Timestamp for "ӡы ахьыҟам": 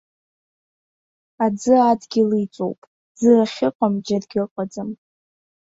3.17-3.93